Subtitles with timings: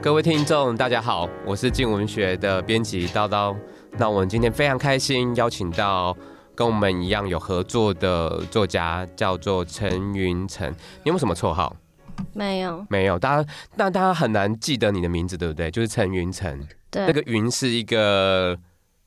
[0.00, 3.54] 各位听众，大家好，我是静文学的编辑叨叨。
[3.98, 6.16] 那我们今天非常开心，邀请到
[6.54, 10.70] 跟我们一样有合作的作家，叫做陈云成。
[10.70, 11.74] 你有没有什么绰号？
[12.32, 13.18] 没有，没有。
[13.18, 15.68] 大家，那大家很难记得你的名字，对不对？
[15.68, 16.64] 就是陈云成。
[16.92, 18.56] 对，那个云是一个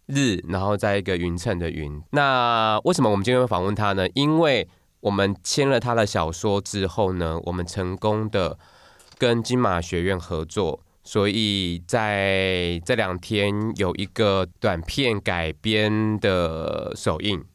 [0.07, 2.01] 日，然后在一个匀称的云。
[2.11, 4.05] 那为什么我们今天会访问他呢？
[4.13, 4.67] 因为
[4.99, 8.57] 我们签了他的小说之后呢，我们成功的。
[9.21, 17.45] 跟金马学院合作，所以在这两天有一个短片改编的首映。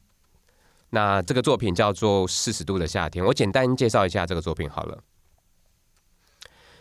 [0.91, 5.03] 那这个作品叫做《四十度的夏天》，我简单介绍一下这个作品好了。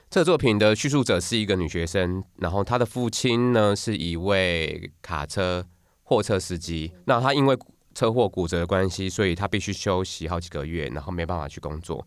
[0.08, 5.66] 这个作品的叙述者是一个女学生，然后她的父亲呢是一位卡车
[6.04, 6.92] 货车司机。
[7.06, 7.58] 那她因为
[7.92, 12.06] 车祸骨折的关系，所以她必须休息好几个月，然后没办法去工作。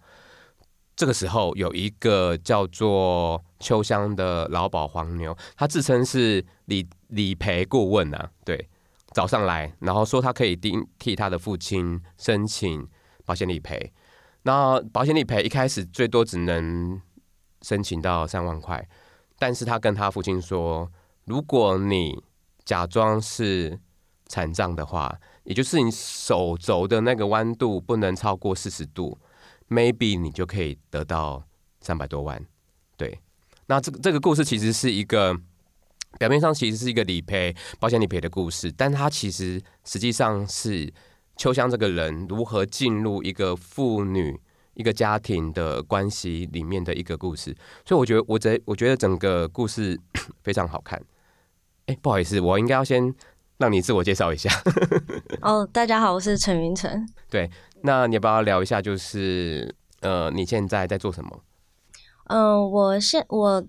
[1.00, 8.70] 这个时候，有一个叫做秋香的劳保黄牛，他自称是理理赔顾问啊，对，
[9.14, 12.86] 早上来，然后说他可以替替他的父亲申请
[13.24, 13.94] 保险理赔。
[14.42, 17.02] 那保险理赔一开始最多只能
[17.62, 18.86] 申请到三万块，
[19.38, 20.92] 但是他跟他父亲说，
[21.24, 22.22] 如果你
[22.66, 23.80] 假装是
[24.26, 29.18] 残障的话，也就是你手肘的那个弯度不能超过四十度。
[29.70, 31.44] Maybe 你就可以得到
[31.80, 32.44] 三百多万，
[32.98, 33.20] 对。
[33.68, 35.34] 那这个这个故事其实是一个
[36.18, 40.92] 表面上其实是一个理赔保险理赔的故事，但它其实实际上是
[41.38, 44.40] 秋香这个人如何进入一个妇女
[44.74, 47.56] 一个家庭的关系里面的一个故事。
[47.86, 50.00] 所以我觉得我这我觉得整个故事
[50.42, 51.00] 非常好看。
[51.86, 53.14] 哎，不好意思，我应该要先
[53.58, 54.50] 让你自我介绍一下。
[55.42, 57.08] 哦，大家好，我是陈云辰。
[57.30, 57.50] 对。
[57.82, 58.82] 那你要不要聊一下？
[58.82, 61.40] 就是呃，你现在在做什么？
[62.26, 63.64] 嗯、呃，我现我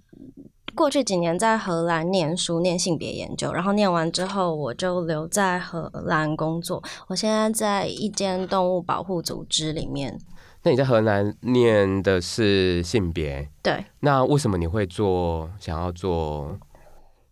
[0.75, 6.83] 过去几年在荷兰念书，念性别研究，然后念完之后我就留在荷兰工作。
[7.09, 10.19] 我现在在一间动物保护组织里面。
[10.63, 13.49] 那你在荷兰念的是性别？
[13.63, 13.85] 对。
[14.01, 15.51] 那为什么你会做？
[15.59, 16.59] 想要做？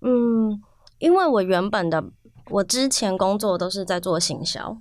[0.00, 0.62] 嗯，
[0.98, 2.02] 因为我原本的
[2.48, 4.76] 我之前工作都是在做行销。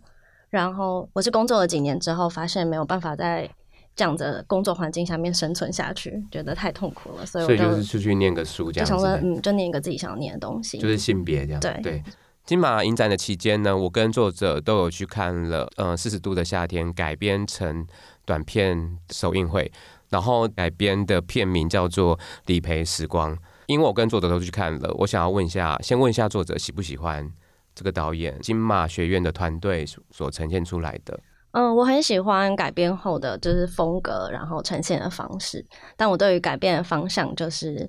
[0.50, 3.50] 然后我是工作了几年之后，发现没有办法在
[3.96, 8.94] 这样的工作环境下面生存下去，觉得太痛苦了，所以我就，所以就是出去念个书，这样子。
[8.94, 11.59] 就想说，嗯，就念一个自己想要念的东西，就是性别这样。
[11.59, 12.03] 对对。
[12.46, 17.85] 金马影展的期间呢，我跟作者都有去看了，呃，《四十度的夏天》改编成
[18.24, 19.69] 短片首映会，
[20.12, 23.35] 然后改编的片名叫做《理赔时光》。
[23.66, 27.29] 因为我跟作者都去看了，我想要问一下，先问一下作者喜不喜欢？
[27.77, 31.19] 这个导演金马学院的团队所呈现出来的，
[31.51, 35.63] 嗯，我很喜欢改编后的就是风格，然后呈现的方式。
[35.95, 37.87] 但我对于改变的方向就是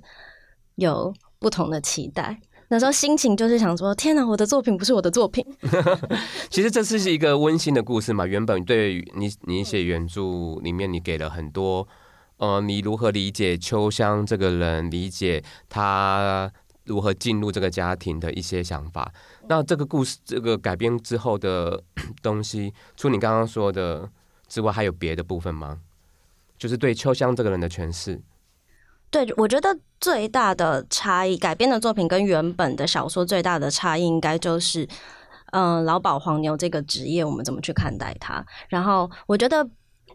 [0.74, 2.38] 有不同的期待。
[2.68, 5.42] 那时候心情就是想说：天哪，我的作品不是我的作品。
[6.50, 8.26] 其实这是一个温馨的故事嘛。
[8.26, 10.20] 原本对于你你写原著
[10.62, 11.88] 里面，你给了很多，
[12.36, 16.52] 呃，你如何理解秋香这个人，理解他。
[16.88, 19.12] 如何进入这个家庭的一些想法？
[19.46, 21.84] 那这个故事，这个改编之后的
[22.20, 24.10] 东西，除你刚刚说的
[24.48, 25.78] 之外，还有别的部分吗？
[26.58, 28.20] 就是对秋香这个人的诠释。
[29.10, 34.88] 对，我觉得最大的差异，改编的作品跟原本的小说最大的差异，应该就是，
[35.52, 38.44] 嗯、呃，劳保黄牛这个职业，我们怎么去看待它？
[38.68, 39.68] 然后，我觉得。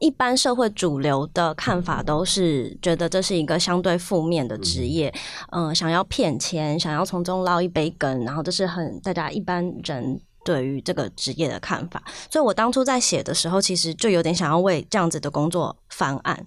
[0.03, 5.07] 一般社会主流的看法都是觉得这是一个相对负面的职业，
[5.53, 12.03] 嗯、呃，想要骗钱，想要从中捞一杯羹，然后这是很大家一般人对于这个职业的看法。
[12.29, 16.45] 所以我当初在写的时候，其实就有点想要为这样子的工作翻案。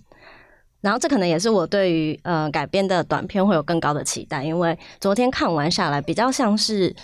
[0.83, 6.95] 然后这可能也是我对于呃改编的短片会有更高的期待，因为昨天看完下来，比较像是。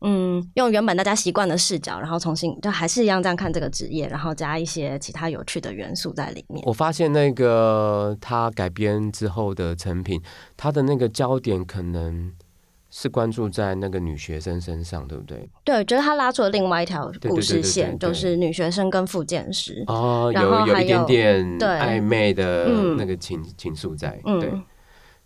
[0.00, 6.62] 嗯，用原本大家习惯的视角，然后重新就还是一样这样看这个职业，然后加一些其他有趣的元素在里面。
[6.64, 10.22] 我发现那个他改编之后的成品，
[10.56, 12.32] 他的那个焦点可能
[12.90, 15.50] 是关注在那个女学生身上，对不对？
[15.64, 24.52] 对，我觉得他拉出了另外一条故事线，就是女学生跟复健师哦，然后有，有一点点暧昧的那个情情愫在，对，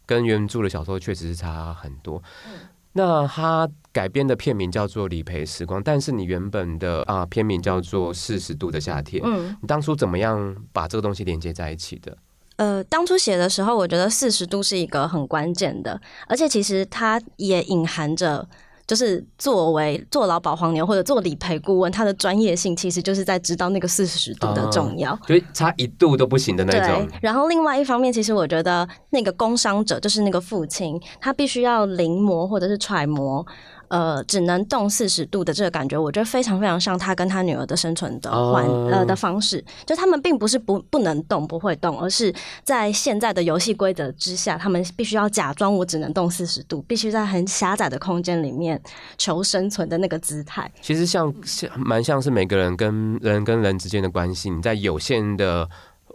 [0.07, 2.23] 跟原著的小说确实是差很多。
[2.47, 2.53] 嗯
[2.93, 9.23] 那他改编的片名叫做《理赔时光》，但是你原本的啊片名叫做《四十度的夏天》。
[9.27, 12.17] 嗯，你当初怎么样把这个东西连接在一起的？
[12.57, 18.47] 呃，当初写的时候，我觉得四十度是一个很关键的，而且其实它也隐含着
[18.87, 27.07] 就是作为做劳保黄牛或者做理赔顾问，他的专业性其实就是在知道那个四十度的重要，就差一度都不行的那种。
[27.07, 27.19] 对。
[27.21, 33.47] 然后另外一方面，其实我觉得那个工伤者就是那个父亲，他必须要临摹或者是揣摩。
[33.93, 38.91] 呃，只能动四十度的这个感觉，我觉得非常非常像他跟他女儿的生存的环、oh.
[38.91, 39.63] 呃的方式。
[39.85, 42.35] 就他们并不是不不能动、不会动，而是
[42.65, 48.81] 在现在的游戏规则之下，他们必须要假装我只能动四十度，必须在很狭窄的空间里面
[49.19, 50.73] 求生存的那个姿态。
[50.81, 55.69] 其实像像蛮像是每个人跟人跟人之间的关系，你在有限的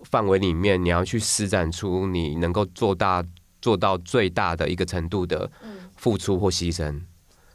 [0.06, 3.24] 范围里面，你要去施展出你能够做大
[3.62, 5.48] 做到最大的一个程度的
[5.96, 7.00] 付出或牺牲。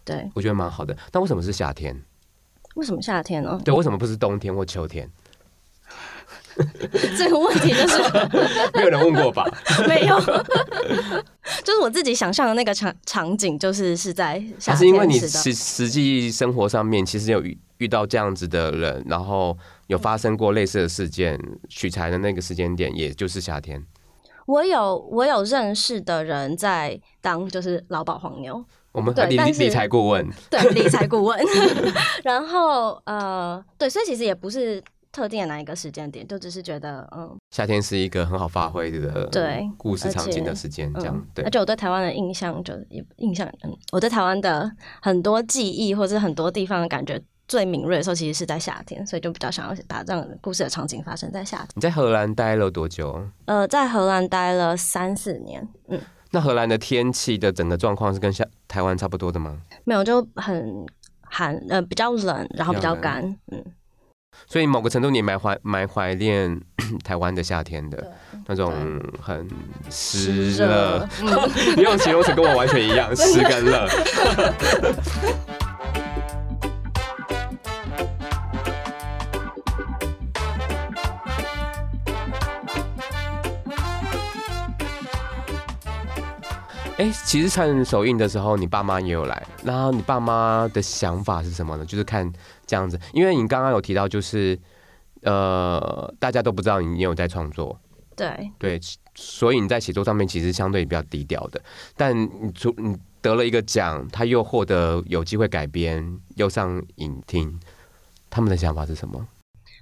[0.04, 0.96] 对，我觉得蛮好的。
[1.12, 2.00] 那为什么是夏天？
[2.74, 3.60] 为什么夏天呢？
[3.64, 5.08] 对，为什么不是冬天或秋天？
[7.16, 7.98] 这个问题就是
[8.74, 9.46] 没有人问过吧？
[9.88, 10.20] 没有，
[11.64, 14.78] 就是我自己想象的那个场场景，就是是在夏天。
[14.78, 19.56] 是因为你实实际生活上面其实有遇遇到这样子的人，然后
[19.86, 21.40] 有发生过类似的事件，
[21.70, 23.82] 取材的那个时间点，也就是夏天。
[24.46, 28.64] 我有我有认识的人在当就是劳保黄牛。
[28.92, 31.40] 我们对理理财顾问，对理财顾问
[32.22, 41.42] 然后呃，对，所以其实也不是特定的哪一个时间点，就只是觉得嗯，夏天是一个很好发挥的对故事场景的时间，这样对。
[41.42, 42.74] 而且我对台湾的印象就
[43.16, 47.18] 印象嗯，我对台湾的很多记忆或者很多地方的感觉
[47.52, 51.68] 最敏锐的时候，其实是在夏天，所以就比较想要把这样的故事的场景发生在夏天。
[51.74, 53.28] 你在荷兰待了多久？
[53.44, 56.00] 呃，在荷兰待了三四年，嗯。
[56.30, 59.58] 那荷兰的天气的整个状况是跟夏台湾差不多的吗？
[59.84, 60.86] 没有，就很
[61.20, 63.62] 寒，呃，比较冷，然后比较干，嗯。
[64.46, 66.58] 所以某个程度你蛮怀蛮怀念
[67.04, 68.12] 台湾的夏天的，
[68.46, 68.72] 那种
[69.20, 69.46] 很
[69.90, 71.06] 湿热，
[71.76, 73.86] 你 用形容词跟我完全一样， 湿跟热。
[87.02, 89.44] 哎、欸，其实看首映的时候，你爸妈也有来。
[89.64, 91.84] 然后你爸妈的想法是什么呢？
[91.84, 92.32] 就是看
[92.64, 94.56] 这样子，因为你刚刚有提到，就是
[95.22, 97.76] 呃，大家都不知道你有在创作，
[98.14, 98.80] 对对，
[99.16, 101.60] 所以你在写作上面其实相对比较低调的。
[101.96, 107.58] 但你出你得了一个奖，他又获得有机会改编，又上影厅，
[108.30, 109.26] 他们的想法是什么？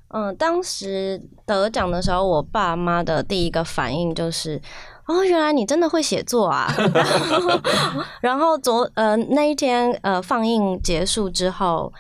[0.09, 4.59] 嗯，当时得奖的时候，我爸妈的第一个反应就是。
[5.11, 6.73] 哦，原来你真的会写作啊！
[8.23, 11.93] 然后，昨呃那一天呃放映结束之后，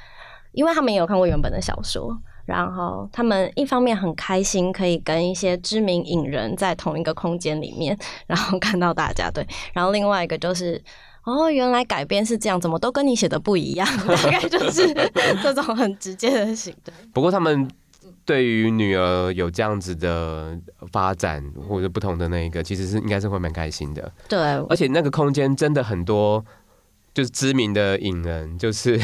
[0.52, 2.16] 因为他们也有看过原本的小说，
[2.46, 7.98] 然后他们一方面很开心可以跟一些知名影人在同一个空间里面，
[8.28, 10.80] 然后看到大家对，然后另外一个就是
[11.24, 14.94] 哦，原来改编是这样，怎么都跟你写的不一样， 大概就是
[15.42, 16.72] 这种很直接的行。
[17.12, 17.68] 不过他们。
[18.25, 20.56] 对于女儿有这样子的
[20.93, 24.12] 发展或者不同的那一个，其实是应该是会蛮开心的。
[24.28, 24.38] 对，
[24.69, 26.44] 而且那个空间真的很多，
[27.12, 28.99] 就是知名的影人，就是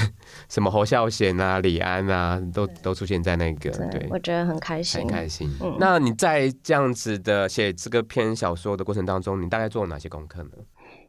[0.48, 3.70] 什么侯孝贤啊、李安啊，都都出现在那个。
[3.70, 5.50] 对，对我觉得很开心，很开心。
[5.60, 10.50] 嗯，那你在这样子的写这个篇小说的过程当中，你大概做了哪些功课呢？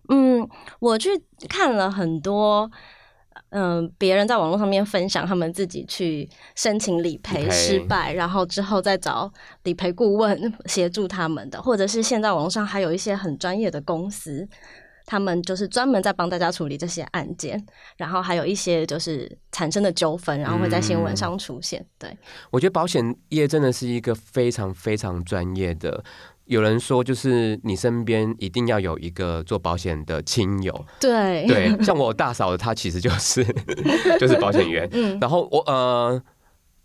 [0.09, 0.47] 嗯，
[0.79, 1.09] 我去
[1.47, 2.71] 看了很多。
[3.49, 9.31] 嗯，别人在网络上面分享他们自己去申请理赔失败，然后之后再找
[9.63, 14.45] 理赔顾问 协助他们的，或者是现在网络上还有一些很专业的公司，
[15.05, 21.79] 他们就是专门在帮大家处理这些案件，然后还有一些就是产生的纠纷，然后会在新闻上出现。
[21.79, 22.17] 嗯、对，
[22.51, 26.03] 我觉得保险业真的是一个非常非常专业的。
[26.47, 30.85] 有人说，就是你身边一定要有一个做保险的亲友。
[30.99, 33.43] 对对，像我大嫂，她其实就是
[34.19, 34.87] 就是保险员。
[34.93, 36.21] 嗯，然后我呃，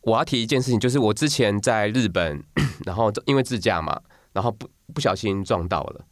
[0.02, 2.42] 我要提一件事情，就是我之前在日本，
[2.84, 4.00] 然后因为自驾嘛，
[4.32, 6.04] 然后不不小心撞到了。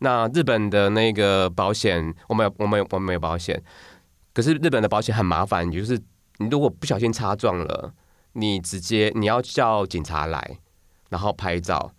[0.00, 3.62] 那日本的那个保险，我们有我们有我们有保险，
[4.34, 5.98] 可是日本的保险很麻烦，就是
[6.38, 7.92] 你如果不小心擦撞了，
[8.32, 10.58] 你直接你要叫警察来，
[11.10, 11.92] 然后拍照。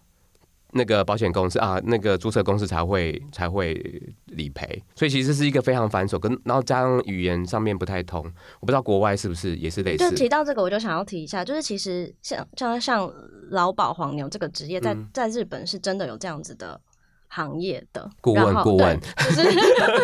[0.72, 3.74] 那个保险公司啊，那个注册公司才会才会
[4.26, 8.24] 理赔，所以其实是一个非常繁琐，跟然后加上语言上面不太通，
[8.60, 10.10] 我不知道国外是不是也是类似。
[10.10, 13.12] 就提到这个，我就想要提一下，就是其实像像像
[13.50, 16.80] 劳保黄牛这个职业，在在日本是真的有这样子的
[17.30, 18.08] 行业的。
[18.22, 19.44] 顾问顾问，就是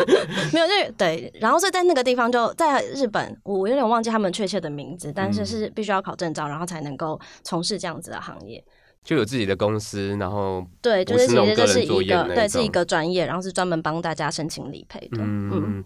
[0.51, 8.63] 没有就对，然后是在那个地方就在日本，我有点忘记他们确切的名字，但是是必须要考证照，然后才能够从事这样子的行业。
[9.05, 15.19] 就有自己的公司，然后对，就是其实这是一个对，是一个专业，然后是专门帮大家申请理赔的。
[15.19, 15.83] 嗯，嗯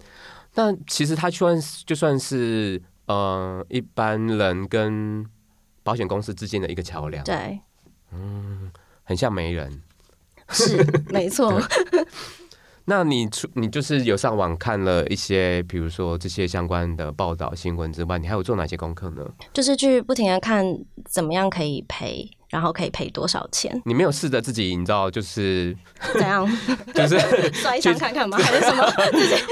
[0.55, 5.23] 那其实他就算就算是呃一般人跟
[5.83, 7.23] 保险公司之间的一个桥梁。
[7.23, 7.59] 对，
[8.11, 8.71] 嗯，
[9.03, 9.81] 很像媒人。
[10.49, 11.61] 是，没错。
[12.85, 19.23] 那你出你就是有上网看了一些，比如说这些相关的报道新闻之外，你还有做哪些功课呢？
[19.53, 20.65] 就是去不停的看
[21.05, 23.81] 怎么样可以赔，然后可以赔多少钱。
[23.85, 25.75] 你没有试着自己，你知道就是
[26.13, 26.47] 怎样？
[26.93, 27.19] 就是
[27.53, 28.37] 摔伤看看吗？
[28.37, 28.85] 还是什么？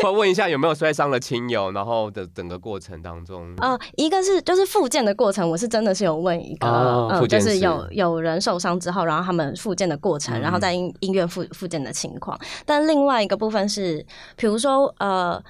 [0.04, 3.54] 或问一下有没有摔伤的亲友，然后的整个过程当中。
[3.58, 12.38] 呃，一个是就是复健的过程，我是真的是有问一个，哦呃、就是有有人受伤之后，然后他们复健的过程，然后在医医院复复健的情况。
[12.66, 15.42] 但另外一个部分是，比如说呃。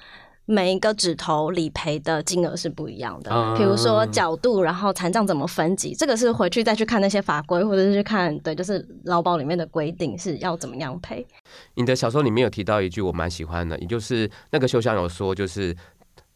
[0.50, 11.26] 每一个指头理赔的金额是不一样的，比如说角度，然后残障怎么分级，这个是回去再去看那些法规，或者是去看对，就是劳保里面的规定是要怎么样赔。
[11.74, 15.76] 你的小说里面有提到一句我蛮喜欢的，也就是那个修香有说，就是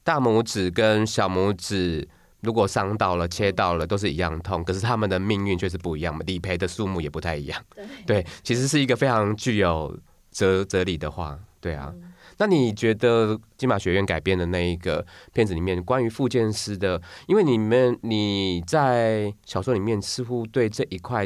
[0.05, 2.07] 大拇指跟小拇指
[2.43, 7.59] 如果伤到了、切到了都是一样痛，可是他们的命运却是不一样嘛，理赔的数目也不太一样。
[7.75, 9.99] 对，对，其实是一个非常具有
[10.31, 11.91] 哲哲理的话，对啊。
[11.97, 12.12] 嗯
[12.43, 21.25] 那你觉得金马学院改编的那一个片子里面关于复健师的，因为你们你在小说里面似乎对这一块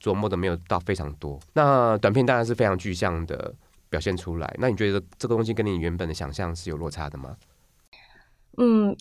[0.00, 3.54] 琢磨的没有到非常多，那短片当然是非常具象的
[3.88, 4.56] 表现出来。
[4.58, 7.36] 那你觉得这个东西跟你原本的想象是有落差的吗？
[8.58, 8.96] 嗯，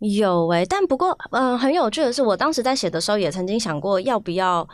[0.00, 4.68] 有诶、但不过嗯、很有趣的是，我当时在写的时候也曾经想过要不要。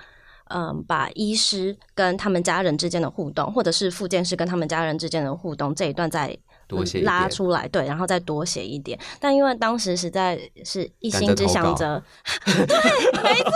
[0.51, 6.37] 嗯，把医师跟他们家人之间的互动，或者是复健师跟他们家人之间的互动这一段在
[6.77, 8.99] 多写拉出来，对，然后再多写一点。
[9.21, 12.03] 但因为当时实在是一心只想着，
[12.45, 13.53] 对，没错。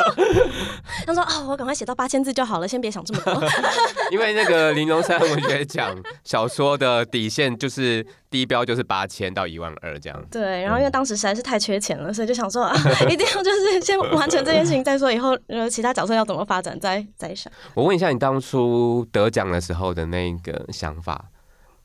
[1.07, 3.43] 他说：“哦，我赶快写到八千字就好了，先别想这么多。”
[4.13, 8.07] 因为那个林荣三文学奖小说的底线就是。
[8.29, 10.25] 低标就是八千到一万二这样。
[10.31, 12.77] 对，然后因为当时实在是太缺钱了，所以就想说啊，
[13.09, 17.51] 一定要就是先完成这件事情再说，以后呃其他角色要怎么发展再再想。
[17.73, 21.25] 我问一下，你当初得奖的时候的那个想法，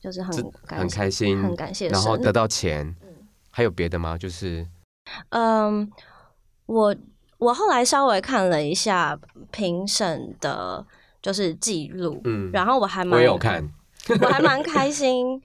[0.02, 0.34] 就是很
[0.68, 2.96] 很开心，很感谢，然后得 到钱，
[3.52, 4.18] 还有别的吗？
[4.18, 4.68] 就是
[5.30, 5.90] 嗯，
[6.66, 6.96] 我
[7.38, 9.18] 我后来稍微看了一下
[9.52, 10.84] 评审的，
[11.22, 13.70] 就是记录，嗯，然后我还蛮我有看，
[14.22, 15.42] 我还蛮开心。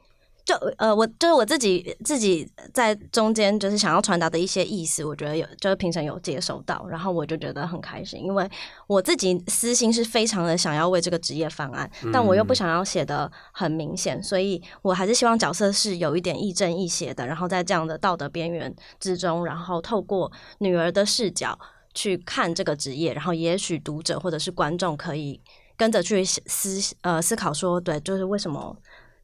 [0.46, 8.48] 就呃，我就是我自己自己在中间就是想要传达的一些意思，我觉得有就是评审有接收到，然后我就觉得很开心，因为
[8.86, 21.58] 我自己私心是非常的想要为这个职业翻案，但我又不想要写的很明显，所以我还是希望角色是有一点亦正亦邪的，然后在这样的道德边缘之中，然后透过女儿的视角
[21.92, 25.40] 去看这个职业，然后也许读者或者是观众可以
[25.76, 28.76] 跟着去思呃思考说，对，就是为什么。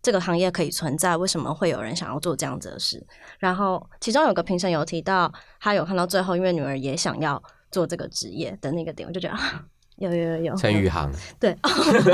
[0.03, 3.01] 这个行业可以存在，为什么会有人想要做这样子的事？
[3.39, 7.41] 然后其中有个评审有提到，他有看到最后，因为女儿也想要
[7.71, 9.65] 做这个职业的那个点，我就觉得啊，
[9.97, 10.57] 有有有有。
[10.57, 11.57] 陈宇航， 对，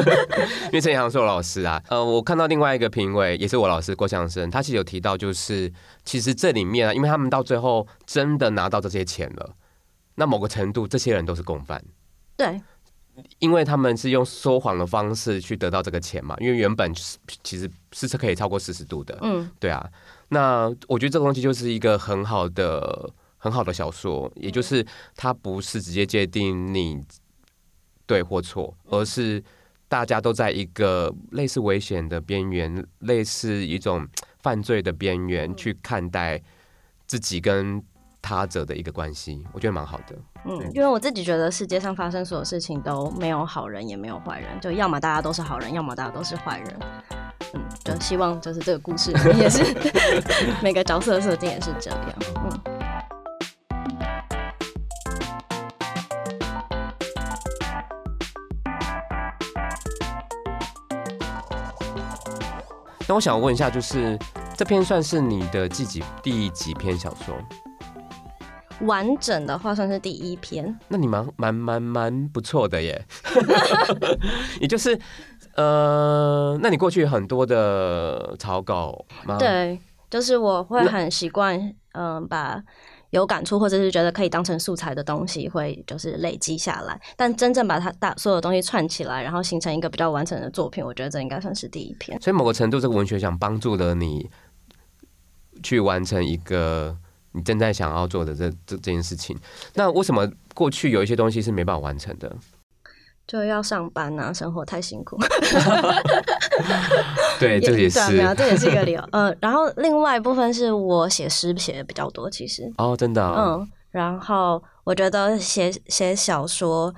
[0.69, 1.83] 因为陈宇航是我老师啊。
[1.89, 5.73] 呃，我看到另外一个评委也是我老师郭向生，他其实有提到，就是
[6.05, 9.55] 其实这里面啊，因为他们到最后真的拿到这些钱了，
[10.17, 11.83] 那某个程度，这些人都是共犯。
[12.37, 12.61] 对。
[13.39, 16.93] 因为他们是用说谎的方式去得到这个钱嘛，因为原本
[17.43, 19.89] 其实是可以超过四十度的，嗯，对啊。
[20.29, 27.03] 那我觉得这个东西就是一个很好的、很好的小说，也就是它不是直接界定你
[28.07, 29.43] 对或错，而是
[29.89, 34.07] 大家都在一个类似危险的边缘，类似一种
[34.43, 36.43] 犯罪的边缘去看待
[37.07, 37.83] 自己跟
[38.29, 40.15] 他者的一个关系，我觉得蛮好的。
[40.45, 46.79] 嗯，因为我自己觉得世界上发生所有事情都没有好人，也没有坏人，就要么大家都是好人，要么大家都是坏人。
[47.55, 49.65] 嗯，就希望就是这个故事也是
[50.63, 51.99] 每个角色的设定也是这样。
[52.45, 52.61] 嗯。
[63.07, 64.19] 那我想问一下，就是
[64.55, 67.35] 这篇算是你的第几第几篇小说？
[68.83, 73.05] 完整的话算是第一篇，那你蛮蛮蛮蛮不错的耶，
[74.61, 74.99] 也就是
[75.57, 79.37] 呃，那你过去很多的草稿吗？
[79.39, 81.59] 对，就是我会很习惯，
[81.93, 82.63] 嗯、呃，把
[83.11, 87.01] 有感触或者是觉得可以当成素材的东西，会就是累积下来。
[87.17, 92.21] 但真正把它大所有东西串起来，然后形成一个比较完整的作品，我觉得这应该算是第一篇。
[92.21, 94.31] 所以某个程度，这个文学奖帮助了你
[95.63, 96.97] 去完成一个。
[97.33, 99.37] 你正在想要做的这这这件事情，
[99.75, 102.35] 那为什么过去有一些东西是没办法完成的？
[103.27, 105.19] 就要上班啊，生活太辛苦。
[107.39, 109.01] 对，这个也是，对啊，这也是一个理由。
[109.13, 112.73] 嗯、呃，然后另外一部分是我写诗写的比较多，其实。
[112.79, 113.59] 哦，真的、哦。
[113.61, 116.95] 嗯，然后我觉得写写小说，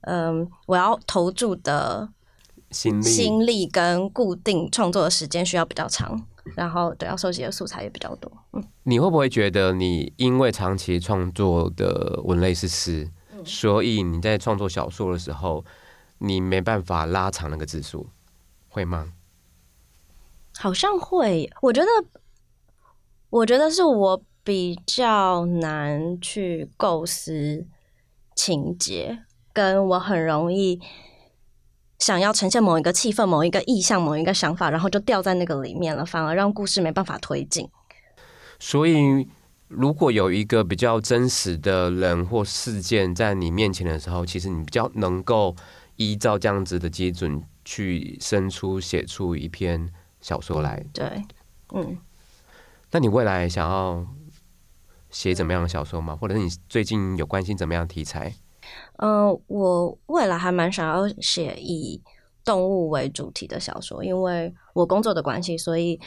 [0.00, 2.08] 嗯，我要投注的
[2.72, 6.20] 心力心力跟固定创作的时间需要比较长，
[6.56, 8.30] 然后对，要收集的素材也比较多。
[8.52, 15.64] 嗯，你会不会觉得你因为长期创作的文类是诗，嗯、所以你在创作小说的时候，
[16.18, 18.08] 你没办法拉长那个字数，
[18.68, 19.12] 会吗？
[20.58, 21.88] 好像会，我觉得，
[23.30, 27.64] 我觉得是我比较难去构思
[28.34, 30.80] 情节，跟我很容易
[32.02, 37.68] 想要呈现某一个气氛、某一个意象、某一个想法，然后就掉在那个里面了，反而让故事没办法推进。
[38.58, 39.28] 所以，
[39.68, 45.54] 如果有一个比较真实的人或事件在你面前的时候，其实你比较能够
[45.94, 49.88] 依照这样子的基准去生出、写出一篇。
[50.20, 51.20] 小说来，对，
[51.74, 51.98] 嗯，
[52.92, 54.06] 那你未来想要
[55.10, 56.14] 写怎么样的小说吗？
[56.14, 58.32] 或者是你最近有关心怎么样的题材？
[58.98, 62.00] 嗯、呃，我未来还蛮想要写以
[62.44, 66.00] 动物为主题的小说，因为我工作的关系，所以，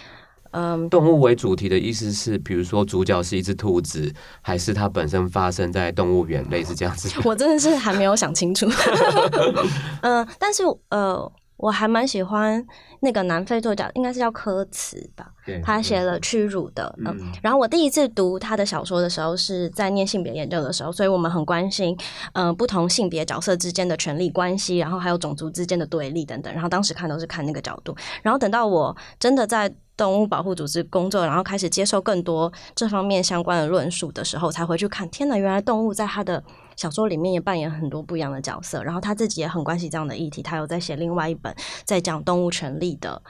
[0.52, 7.10] 嗯、呃，动物为主题的意思是，比如说主角是一只兔子，还是它本身发生在动物园，类似这样子？
[7.24, 8.66] 我真的是还没有想清楚。
[10.02, 11.32] 嗯、呃，但是呃。
[11.66, 12.64] 我还蛮喜欢
[13.00, 15.26] 那个南非作家，应该是叫柯茨吧，
[15.64, 21.98] 他写了《屈辱》的，嗯，然后我第一次读他的小说的时候是在念性别研究的时候，所以我们很关心，
[22.34, 36.44] 嗯、呃，不同性别角色之间的权力关系，然后还有种族之间的对立等等，然后当时看都是看那个角度，然后等到我真的在动物保护组织工作，然后开始接受更多这方面相关的论述的时候，才回去看，天哪，原来动物在他的。
[36.76, 43.22] 小说里面也扮演很多不一样的角色，然后他自己也很关心这样的议题，他有在写另外一本在讲动物权利的，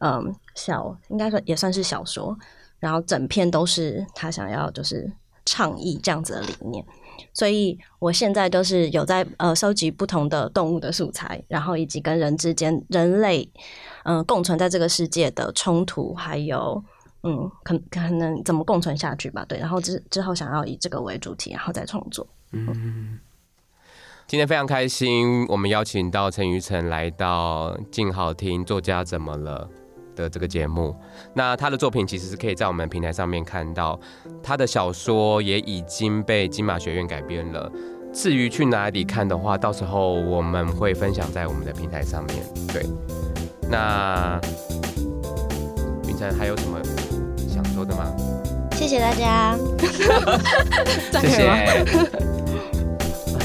[0.00, 2.36] 嗯，小应该说也算是小说，
[2.78, 5.10] 然后整篇都是他想要就是
[5.44, 6.84] 倡议这样子的理念，
[7.32, 13.50] 所以我现在都是有在呃收集不同的动物的素材，然后以及跟人之间人类
[14.04, 16.82] 嗯、共存在这个世界的冲突，还有
[17.22, 22.26] 嗯可可能怎么共存下去吧，对，然后之之后想要以这个为主题，然后再创作。
[22.52, 23.18] 嗯，
[24.26, 29.68] 今天非常开心，我们邀请到陈于晨来到静好听作家怎么了
[30.14, 30.94] 的这个节目。
[31.34, 33.98] 那他的作品其实是可以在我们平台上面看到，
[34.42, 37.72] 他的小说也已经被金马学院改编了。
[38.12, 42.36] 至于去哪里看的话，到时候我们会分享在我们的平台上面。
[42.68, 42.86] 对，
[43.70, 44.38] 那
[46.06, 46.78] 云晨还有什么
[47.48, 48.14] 想说的吗？
[48.72, 49.56] 谢谢大家，
[51.20, 52.41] 谢谢。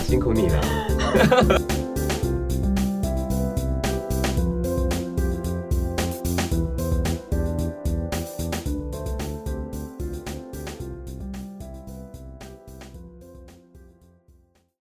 [0.08, 1.67] 辛苦你了。